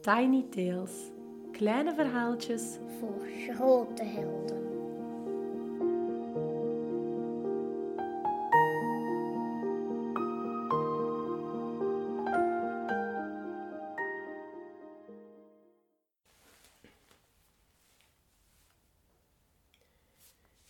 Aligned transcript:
Tiny 0.00 0.46
Tales. 0.50 1.10
Kleine 1.52 1.94
verhaaltjes 1.94 2.78
voor 2.98 3.26
grote 3.48 4.04
helden. 4.04 4.64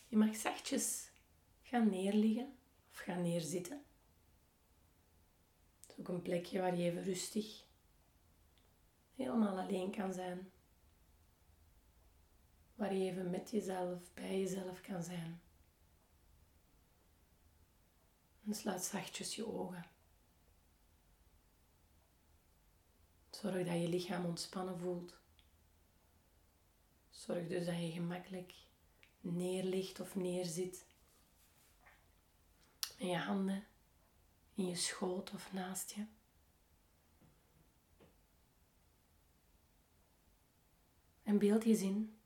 Je 0.08 0.16
mag 0.16 0.36
zachtjes 0.36 1.10
gaan 1.62 1.90
neerliggen 1.90 2.56
of 2.90 2.98
gaan 2.98 3.22
neerzitten. 3.22 3.82
Zoek 5.96 6.08
een 6.08 6.22
plekje 6.22 6.60
waar 6.60 6.76
je 6.76 6.90
even 6.90 7.02
rustig 7.02 7.65
helemaal 9.16 9.58
alleen 9.58 9.90
kan 9.90 10.12
zijn. 10.12 10.50
Waar 12.74 12.94
je 12.94 13.10
even 13.10 13.30
met 13.30 13.50
jezelf, 13.50 14.14
bij 14.14 14.40
jezelf 14.40 14.80
kan 14.80 15.02
zijn. 15.02 15.40
En 18.46 18.54
sluit 18.54 18.82
zachtjes 18.82 19.34
je 19.34 19.46
ogen. 19.46 19.86
Zorg 23.30 23.66
dat 23.66 23.80
je 23.80 23.88
lichaam 23.88 24.24
ontspannen 24.24 24.78
voelt. 24.78 25.18
Zorg 27.10 27.46
dus 27.46 27.66
dat 27.66 27.80
je 27.80 27.90
gemakkelijk 27.90 28.54
neerligt 29.20 30.00
of 30.00 30.14
neerzit. 30.14 30.86
Met 32.98 33.08
je 33.08 33.16
handen 33.16 33.66
in 34.54 34.66
je 34.66 34.76
schoot 34.76 35.32
of 35.34 35.52
naast 35.52 35.90
je. 35.90 36.06
En 41.26 41.38
beeld 41.38 41.64
je 41.64 41.76
zin 41.76 42.18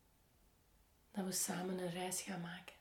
dat 1.10 1.24
we 1.24 1.32
samen 1.32 1.78
een 1.78 1.90
reis 1.90 2.22
gaan 2.22 2.40
maken. 2.40 2.76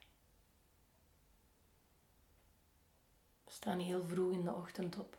We 3.43 3.51
staan 3.51 3.79
heel 3.79 4.07
vroeg 4.07 4.31
in 4.31 4.43
de 4.43 4.53
ochtend 4.53 4.97
op. 4.97 5.17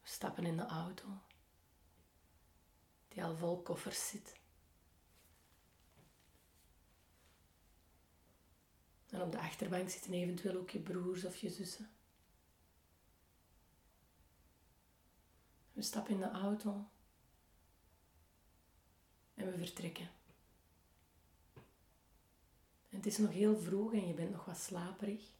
We 0.00 0.08
stappen 0.08 0.46
in 0.46 0.56
de 0.56 0.66
auto, 0.66 1.08
die 3.08 3.24
al 3.24 3.36
vol 3.36 3.62
koffers 3.62 4.08
zit. 4.08 4.40
En 9.08 9.22
op 9.22 9.32
de 9.32 9.38
achterbank 9.38 9.88
zitten 9.88 10.12
eventueel 10.12 10.56
ook 10.56 10.70
je 10.70 10.80
broers 10.80 11.24
of 11.24 11.36
je 11.36 11.50
zussen. 11.50 11.90
We 15.72 15.82
stappen 15.82 16.14
in 16.14 16.20
de 16.20 16.30
auto 16.30 16.88
en 19.36 19.46
we 19.50 19.58
vertrekken. 19.58 20.10
En 22.88 22.96
het 22.96 23.06
is 23.06 23.18
nog 23.18 23.30
heel 23.32 23.58
vroeg 23.58 23.92
en 23.92 24.06
je 24.06 24.14
bent 24.14 24.30
nog 24.30 24.44
wat 24.44 24.58
slaperig. 24.58 25.34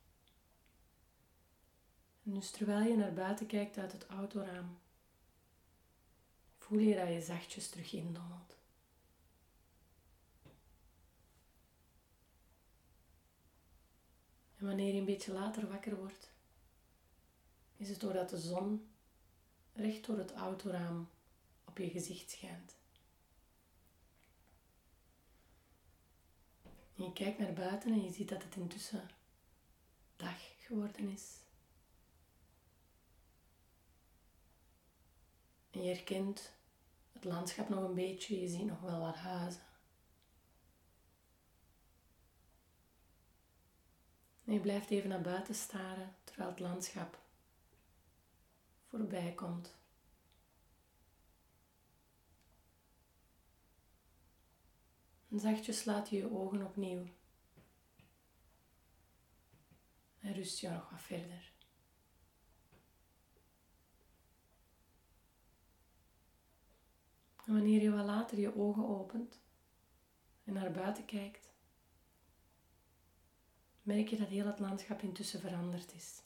En 2.22 2.34
dus 2.34 2.50
terwijl 2.50 2.90
je 2.90 2.96
naar 2.96 3.12
buiten 3.12 3.46
kijkt 3.46 3.78
uit 3.78 3.92
het 3.92 4.06
autoraam, 4.06 4.78
voel 6.58 6.78
je 6.78 6.94
dat 6.94 7.08
je 7.08 7.20
zachtjes 7.20 7.68
terug 7.68 7.92
indommelt. 7.92 8.56
En 14.58 14.66
wanneer 14.66 14.92
je 14.92 14.98
een 14.98 15.04
beetje 15.04 15.32
later 15.32 15.68
wakker 15.68 15.96
wordt, 15.96 16.30
is 17.76 17.88
het 17.88 18.00
doordat 18.00 18.30
de 18.30 18.38
zon 18.38 18.88
recht 19.72 20.06
door 20.06 20.18
het 20.18 20.32
autoraam 20.32 21.08
op 21.64 21.78
je 21.78 21.90
gezicht 21.90 22.30
schijnt. 22.30 22.75
En 26.96 27.04
je 27.04 27.12
kijkt 27.12 27.38
naar 27.38 27.52
buiten 27.52 27.92
en 27.92 28.02
je 28.02 28.12
ziet 28.12 28.28
dat 28.28 28.42
het 28.42 28.56
intussen 28.56 29.10
dag 30.16 30.56
geworden 30.58 31.08
is. 31.08 31.34
En 35.70 35.82
je 35.82 35.88
herkent 35.88 36.52
het 37.12 37.24
landschap 37.24 37.68
nog 37.68 37.82
een 37.84 37.94
beetje, 37.94 38.40
je 38.40 38.48
ziet 38.48 38.66
nog 38.66 38.80
wel 38.80 39.00
wat 39.00 39.16
huizen. 39.16 39.64
En 44.44 44.52
je 44.52 44.60
blijft 44.60 44.90
even 44.90 45.08
naar 45.08 45.20
buiten 45.20 45.54
staren 45.54 46.14
terwijl 46.24 46.48
het 46.48 46.60
landschap 46.60 47.18
voorbij 48.88 49.32
komt. 49.32 49.74
En 55.36 55.42
zachtjes 55.42 55.78
slaat 55.78 56.08
je 56.08 56.16
je 56.16 56.30
ogen 56.30 56.64
opnieuw. 56.64 57.06
En 60.20 60.32
rust 60.32 60.58
je 60.58 60.68
nog 60.68 60.90
wat 60.90 61.02
verder. 61.02 61.52
En 67.44 67.52
wanneer 67.52 67.82
je 67.82 67.90
wat 67.90 68.04
later 68.04 68.38
je 68.38 68.56
ogen 68.56 68.88
opent 68.88 69.40
en 70.44 70.52
naar 70.52 70.70
buiten 70.70 71.04
kijkt, 71.04 71.52
merk 73.82 74.08
je 74.08 74.16
dat 74.16 74.28
heel 74.28 74.46
het 74.46 74.58
landschap 74.58 75.02
intussen 75.02 75.40
veranderd 75.40 75.94
is. 75.94 76.22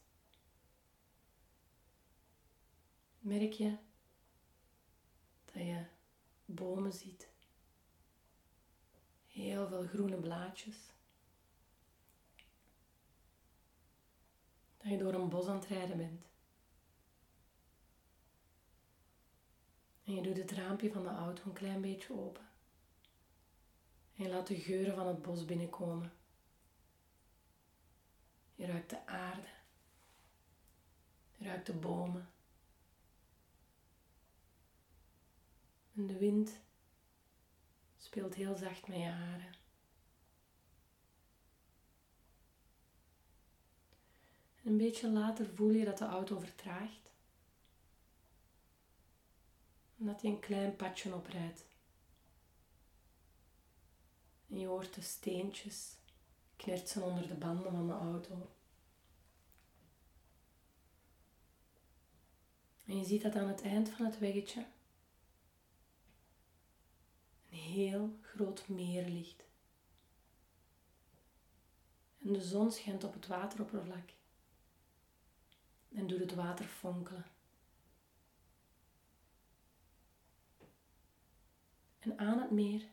Merk 3.18 3.52
je 3.52 3.76
dat 5.44 5.62
je 5.62 5.84
bomen 6.44 6.92
ziet, 6.92 7.28
heel 9.40 9.68
veel 9.68 9.86
groene 9.86 10.16
blaadjes. 10.16 10.92
Dat 14.76 14.90
je 14.90 14.98
door 14.98 15.14
een 15.14 15.28
bos 15.28 15.46
aan 15.46 15.56
het 15.56 15.66
rijden 15.66 15.96
bent. 15.96 16.28
En 20.04 20.14
je 20.14 20.22
doet 20.22 20.36
het 20.36 20.50
raampje 20.50 20.92
van 20.92 21.02
de 21.02 21.08
auto 21.08 21.42
een 21.44 21.52
klein 21.52 21.80
beetje 21.80 22.14
open. 22.14 22.48
En 24.16 24.24
je 24.24 24.28
laat 24.30 24.46
de 24.46 24.60
geuren 24.60 24.94
van 24.94 25.06
het 25.06 25.22
bos 25.22 25.44
binnenkomen. 25.44 26.12
Je 28.54 28.66
ruikt 28.66 28.90
de 28.90 29.06
aarde. 29.06 29.48
Je 31.36 31.44
ruikt 31.44 31.66
de 31.66 31.72
bomen. 31.72 32.28
En 35.94 36.06
de 36.06 36.18
wind 36.18 36.60
speelt 38.10 38.34
heel 38.34 38.56
zacht 38.56 38.88
met 38.88 38.96
je 38.96 39.04
haren. 39.04 39.54
En 44.62 44.70
een 44.70 44.76
beetje 44.76 45.10
later 45.10 45.46
voel 45.54 45.70
je 45.70 45.84
dat 45.84 45.98
de 45.98 46.04
auto 46.04 46.38
vertraagt. 46.38 47.12
En 49.98 50.06
dat 50.06 50.22
hij 50.22 50.30
een 50.30 50.40
klein 50.40 50.76
padje 50.76 51.14
oprijdt. 51.14 51.64
En 54.48 54.58
je 54.58 54.66
hoort 54.66 54.94
de 54.94 55.02
steentjes 55.02 55.96
knertsen 56.56 57.02
onder 57.02 57.28
de 57.28 57.34
banden 57.34 57.72
van 57.72 57.86
de 57.86 57.92
auto. 57.92 58.50
En 62.86 62.98
je 62.98 63.04
ziet 63.04 63.22
dat 63.22 63.34
aan 63.34 63.48
het 63.48 63.62
eind 63.62 63.88
van 63.88 64.06
het 64.06 64.18
weggetje 64.18 64.66
een 67.50 67.58
heel 67.58 68.18
groot 68.22 68.68
meer 68.68 69.08
ligt. 69.08 69.44
En 72.18 72.32
de 72.32 72.42
zon 72.42 72.72
schijnt 72.72 73.04
op 73.04 73.12
het 73.12 73.26
wateroppervlak 73.26 74.10
en 75.88 76.06
doet 76.06 76.20
het 76.20 76.34
water 76.34 76.64
fonkelen. 76.64 77.24
En 81.98 82.18
aan 82.18 82.38
het 82.38 82.50
meer 82.50 82.88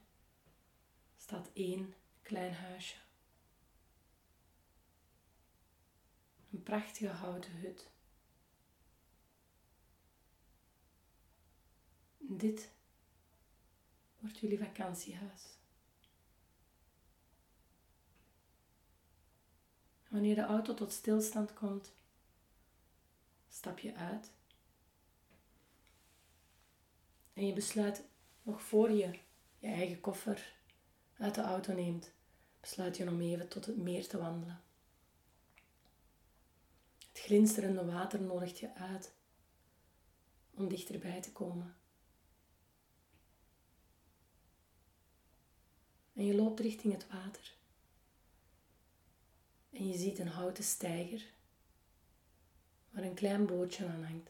staat 1.17 1.49
één 1.53 1.93
klein 2.21 2.53
huisje. 2.53 2.97
Een 6.51 6.63
prachtige 6.63 7.07
houten 7.07 7.51
hut. 7.51 7.89
Dit 12.17 12.76
wordt 14.19 14.37
jullie 14.37 14.57
vakantiehuis. 14.57 15.43
Wanneer 20.07 20.35
de 20.35 20.45
auto 20.45 20.73
tot 20.73 20.91
stilstand 20.91 21.53
komt, 21.53 21.91
stap 23.49 23.79
je 23.79 23.95
uit. 23.95 24.31
En 27.33 27.45
je 27.45 27.53
besluit 27.53 28.03
nog 28.41 28.61
voor 28.61 28.91
je 28.91 29.19
je 29.59 29.67
eigen 29.67 29.99
koffer 29.99 30.55
uit 31.17 31.35
de 31.35 31.41
auto 31.41 31.73
neemt, 31.73 32.11
besluit 32.59 32.97
je 32.97 33.09
om 33.09 33.21
even 33.21 33.47
tot 33.47 33.65
het 33.65 33.77
meer 33.77 34.07
te 34.07 34.17
wandelen. 34.17 34.61
Het 37.07 37.19
glinsterende 37.19 37.85
water 37.85 38.21
nodigt 38.21 38.59
je 38.59 38.75
uit 38.75 39.13
om 40.53 40.67
dichterbij 40.67 41.21
te 41.21 41.31
komen. 41.31 41.75
En 46.17 46.25
je 46.25 46.35
loopt 46.35 46.59
richting 46.59 46.93
het 46.93 47.07
water. 47.07 47.55
En 49.69 49.87
je 49.87 49.97
ziet 49.97 50.19
een 50.19 50.27
houten 50.27 50.63
steiger 50.63 51.25
waar 52.89 53.03
een 53.03 53.13
klein 53.13 53.45
bootje 53.45 53.87
aan 53.87 54.03
hangt. 54.03 54.29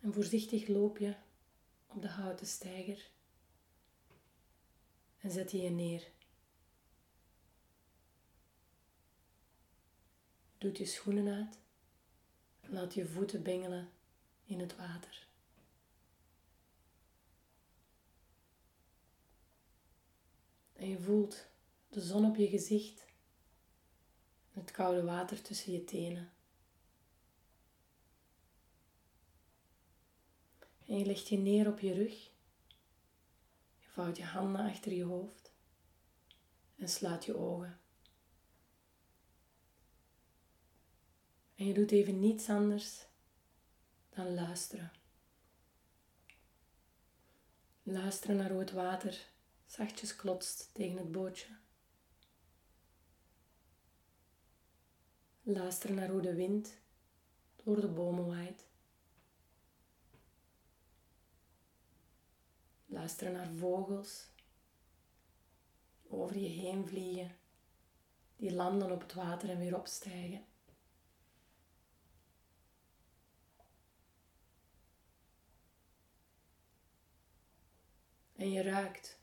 En 0.00 0.12
voorzichtig 0.12 0.68
loop 0.68 0.98
je 0.98 1.14
op 1.86 2.02
de 2.02 2.08
houten 2.08 2.46
steiger 2.46 3.10
en 5.20 5.30
zet 5.30 5.50
je 5.50 5.58
je 5.58 5.70
neer. 5.70 6.08
Doet 10.58 10.78
je 10.78 10.86
schoenen 10.86 11.34
uit 11.34 11.58
en 12.60 12.72
laat 12.72 12.94
je 12.94 13.06
voeten 13.06 13.42
bengelen 13.42 13.90
in 14.44 14.60
het 14.60 14.76
water. 14.76 15.26
En 20.86 20.92
je 20.92 20.98
voelt 20.98 21.46
de 21.88 22.00
zon 22.00 22.24
op 22.24 22.36
je 22.36 22.48
gezicht 22.48 23.04
en 24.52 24.60
het 24.60 24.70
koude 24.70 25.02
water 25.02 25.42
tussen 25.42 25.72
je 25.72 25.84
tenen. 25.84 26.32
En 30.86 30.98
je 30.98 31.06
legt 31.06 31.28
je 31.28 31.38
neer 31.38 31.68
op 31.68 31.80
je 31.80 31.94
rug. 31.94 32.30
Je 33.78 33.88
vouwt 33.88 34.16
je 34.16 34.24
handen 34.24 34.70
achter 34.70 34.92
je 34.92 35.04
hoofd 35.04 35.52
en 36.76 36.88
slaat 36.88 37.24
je 37.24 37.36
ogen. 37.36 37.80
En 41.54 41.66
je 41.66 41.74
doet 41.74 41.90
even 41.90 42.20
niets 42.20 42.48
anders 42.48 43.06
dan 44.10 44.34
luisteren. 44.34 44.92
Luisteren 47.82 48.36
naar 48.36 48.50
hoe 48.50 48.60
het 48.60 48.72
water 48.72 49.34
zachtjes 49.66 50.16
klotst 50.16 50.70
tegen 50.72 50.98
het 50.98 51.12
bootje. 51.12 51.56
Luisteren 55.42 55.96
naar 55.96 56.08
hoe 56.08 56.20
de 56.20 56.34
wind 56.34 56.78
door 57.56 57.80
de 57.80 57.88
bomen 57.88 58.26
waait. 58.26 58.64
Luisteren 62.86 63.32
naar 63.32 63.52
vogels 63.52 64.26
over 66.08 66.38
je 66.38 66.48
heen 66.48 66.86
vliegen, 66.86 67.36
die 68.36 68.52
landen 68.52 68.90
op 68.90 69.00
het 69.00 69.12
water 69.12 69.50
en 69.50 69.58
weer 69.58 69.76
opstijgen. 69.76 70.44
En 78.36 78.50
je 78.50 78.62
ruikt. 78.62 79.18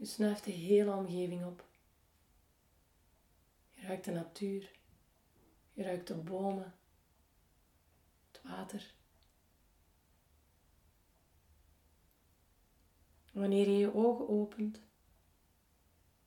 Je 0.00 0.06
snuift 0.06 0.44
de 0.44 0.50
hele 0.50 0.92
omgeving 0.92 1.44
op. 1.44 1.64
Je 3.70 3.86
ruikt 3.86 4.04
de 4.04 4.10
natuur. 4.10 4.70
Je 5.72 5.82
ruikt 5.82 6.06
de 6.06 6.14
bomen, 6.14 6.74
het 8.30 8.42
water. 8.42 8.94
Wanneer 13.32 13.68
je 13.68 13.78
je 13.78 13.94
ogen 13.94 14.28
opent, 14.28 14.80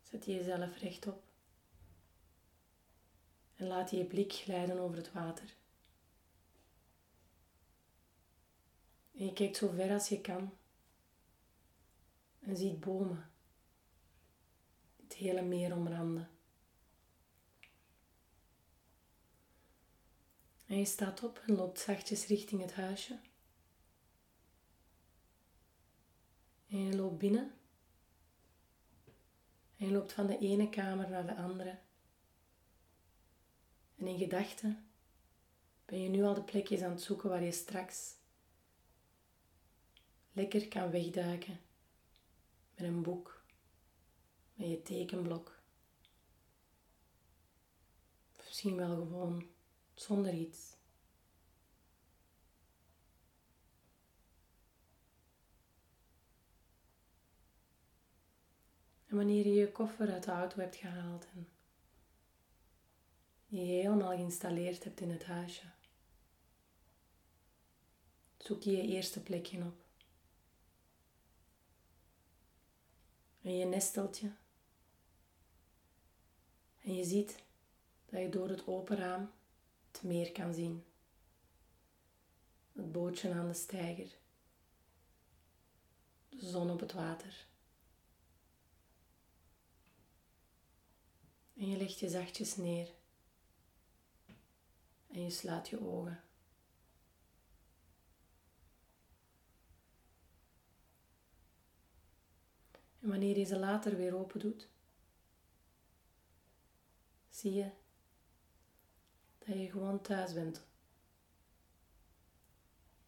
zet 0.01 0.25
je 0.25 0.33
jezelf 0.33 0.77
rechtop 0.77 1.23
en 3.55 3.67
laat 3.67 3.91
je 3.91 4.05
blik 4.05 4.31
glijden 4.31 4.79
over 4.79 4.97
het 4.97 5.11
water. 5.11 5.55
En 9.13 9.25
je 9.25 9.33
kijkt 9.33 9.57
zo 9.57 9.69
ver 9.69 9.91
als 9.91 10.09
je 10.09 10.21
kan 10.21 10.53
en 12.39 12.57
ziet 12.57 12.79
bomen, 12.79 13.32
het 15.13 15.21
hele 15.21 15.41
meer 15.41 15.75
omranden. 15.75 16.29
En 20.65 20.77
je 20.77 20.85
staat 20.85 21.23
op 21.23 21.41
en 21.47 21.55
loopt 21.55 21.79
zachtjes 21.79 22.27
richting 22.27 22.61
het 22.61 22.73
huisje. 22.73 23.19
En 26.67 26.83
je 26.83 26.95
loopt 26.95 27.17
binnen. 27.17 27.51
En 29.77 29.85
je 29.87 29.91
loopt 29.91 30.13
van 30.13 30.27
de 30.27 30.37
ene 30.37 30.69
kamer 30.69 31.09
naar 31.09 31.25
de 31.25 31.35
andere. 31.35 31.79
En 33.95 34.07
in 34.07 34.17
gedachten 34.17 34.87
ben 35.85 36.01
je 36.01 36.09
nu 36.09 36.23
al 36.23 36.33
de 36.33 36.43
plekjes 36.43 36.81
aan 36.81 36.91
het 36.91 37.01
zoeken 37.01 37.29
waar 37.29 37.43
je 37.43 37.51
straks 37.51 38.15
lekker 40.31 40.67
kan 40.67 40.91
wegduiken 40.91 41.59
met 42.75 42.87
een 42.87 43.01
boek, 43.01 43.42
met 44.53 44.69
je 44.69 44.81
tekenblok. 44.81 45.61
misschien 48.53 48.75
wel 48.75 48.95
gewoon 48.95 49.47
zonder 49.93 50.33
iets. 50.33 50.75
En 59.05 59.15
wanneer 59.15 59.47
je 59.47 59.53
je 59.53 59.71
koffer 59.71 60.11
uit 60.11 60.23
de 60.23 60.31
auto 60.31 60.59
hebt 60.59 60.75
gehaald 60.75 61.27
en 61.33 61.47
je 63.45 63.59
helemaal 63.59 64.15
geïnstalleerd 64.15 64.83
hebt 64.83 65.01
in 65.01 65.09
het 65.09 65.25
huisje, 65.25 65.65
zoek 68.37 68.61
je 68.61 68.71
je 68.71 68.81
eerste 68.81 69.23
plekje 69.23 69.63
op. 69.63 69.85
En 73.41 73.57
je 73.57 73.65
nestelt 73.65 74.17
je. 74.17 74.42
En 76.83 76.95
je 76.95 77.03
ziet 77.03 77.43
dat 78.05 78.21
je 78.21 78.29
door 78.29 78.49
het 78.49 78.67
open 78.67 78.97
raam 78.97 79.31
het 79.91 80.03
meer 80.03 80.31
kan 80.31 80.53
zien. 80.53 80.83
Het 82.71 82.91
bootje 82.91 83.33
aan 83.33 83.47
de 83.47 83.53
steiger. 83.53 84.17
De 86.29 86.45
zon 86.45 86.69
op 86.69 86.79
het 86.79 86.93
water. 86.93 87.47
En 91.53 91.69
je 91.69 91.77
legt 91.77 91.99
je 91.99 92.09
zachtjes 92.09 92.55
neer. 92.55 92.93
En 95.07 95.23
je 95.23 95.29
slaat 95.29 95.69
je 95.69 95.81
ogen. 95.81 96.23
En 102.99 103.09
wanneer 103.09 103.37
je 103.37 103.45
ze 103.45 103.59
later 103.59 103.97
weer 103.97 104.15
open 104.15 104.39
doet, 104.39 104.67
zie 107.43 107.53
je 107.53 107.69
dat 109.37 109.57
je 109.57 109.69
gewoon 109.69 110.01
thuis 110.01 110.33
bent. 110.33 110.65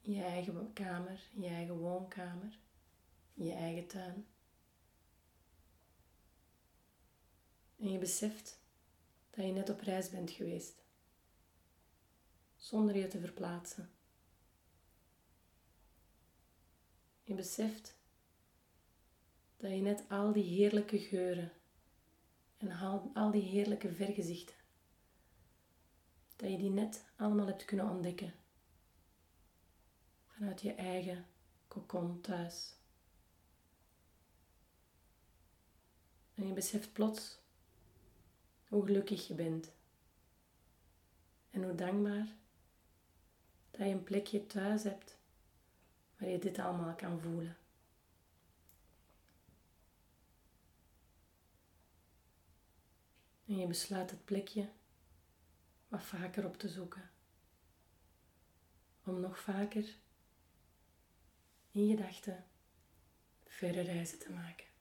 Je 0.01 0.23
eigen 0.23 0.73
kamer, 0.73 1.29
je 1.33 1.47
eigen 1.47 1.77
woonkamer, 1.77 2.59
je 3.33 3.53
eigen 3.53 3.87
tuin. 3.87 4.27
En 7.77 7.91
je 7.91 7.97
beseft 7.97 8.59
dat 9.29 9.45
je 9.45 9.51
net 9.51 9.69
op 9.69 9.79
reis 9.79 10.09
bent 10.09 10.31
geweest, 10.31 10.83
zonder 12.55 12.97
je 12.97 13.07
te 13.07 13.19
verplaatsen. 13.19 13.89
Je 17.23 17.33
beseft 17.33 17.97
dat 19.57 19.71
je 19.71 19.81
net 19.81 20.05
al 20.09 20.33
die 20.33 20.43
heerlijke 20.43 20.99
geuren 20.99 21.51
en 22.69 23.13
al 23.13 23.31
die 23.31 23.41
heerlijke 23.41 23.93
vergezichten, 23.93 24.55
dat 26.35 26.49
je 26.49 26.57
die 26.57 26.69
net 26.69 27.05
allemaal 27.15 27.47
hebt 27.47 27.65
kunnen 27.65 27.89
ontdekken 27.89 28.33
vanuit 30.25 30.61
je 30.61 30.73
eigen 30.73 31.25
kokon 31.67 32.21
thuis. 32.21 32.73
En 36.33 36.47
je 36.47 36.53
beseft 36.53 36.93
plots 36.93 37.37
hoe 38.67 38.85
gelukkig 38.85 39.27
je 39.27 39.33
bent 39.33 39.71
en 41.51 41.63
hoe 41.63 41.75
dankbaar 41.75 42.27
dat 43.71 43.87
je 43.87 43.93
een 43.93 44.03
plekje 44.03 44.45
thuis 44.45 44.83
hebt 44.83 45.17
waar 46.17 46.29
je 46.29 46.39
dit 46.39 46.59
allemaal 46.59 46.95
kan 46.95 47.19
voelen. 47.19 47.57
En 53.45 53.57
je 53.57 53.67
besluit 53.67 54.09
het 54.11 54.25
plekje 54.25 54.69
wat 55.87 56.03
vaker 56.03 56.45
op 56.45 56.57
te 56.57 56.69
zoeken. 56.69 57.09
Om 59.03 59.19
nog 59.19 59.39
vaker 59.39 59.95
in 61.71 61.89
gedachten 61.89 62.45
verre 63.45 63.81
reizen 63.81 64.19
te 64.19 64.31
maken. 64.31 64.74